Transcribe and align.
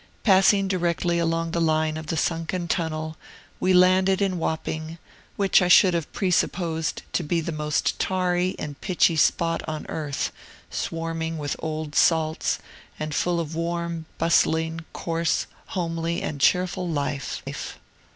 Passing 0.23 0.67
directly 0.67 1.19
along 1.19 1.51
the 1.51 1.61
line 1.61 1.95
of 1.95 2.07
the 2.07 2.17
sunken 2.17 2.67
Tunnel, 2.67 3.17
we 3.59 3.71
landed 3.71 4.19
in 4.19 4.39
Wapping, 4.39 4.97
which 5.35 5.61
I 5.61 5.67
should 5.67 5.93
have 5.93 6.11
presupposed 6.11 7.03
to 7.13 7.21
be 7.21 7.39
the 7.39 7.51
most 7.51 7.99
tarry 7.99 8.55
and 8.57 8.81
pitchy 8.81 9.15
spot 9.15 9.61
on 9.69 9.85
earth, 9.89 10.31
swarming 10.71 11.37
with 11.37 11.55
old 11.59 11.93
salts, 11.93 12.57
and 12.99 13.13
full 13.13 13.39
of 13.39 13.53
warm, 13.53 14.07
bustling, 14.17 14.85
coarse, 14.91 15.45
homely, 15.67 16.23
and 16.23 16.41
cheerful 16.41 16.89
life. 16.89 17.43